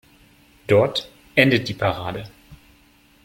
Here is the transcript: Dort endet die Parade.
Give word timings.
Dort 0.65 1.11
endet 1.35 1.67
die 1.69 1.75
Parade. 1.75 2.27